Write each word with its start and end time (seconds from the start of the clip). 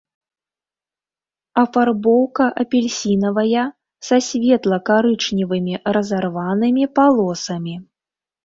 Афарбоўка 1.63 2.43
апельсінавая 2.63 3.65
са 4.09 4.17
светла-карычневымі 4.29 5.75
разарванымі 5.99 6.83
палосамі. 6.99 7.75